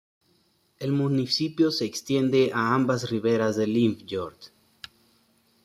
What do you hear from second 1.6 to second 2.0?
se